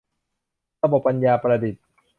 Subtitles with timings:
[0.83, 1.83] ระบบปัญญาประดิษฐ์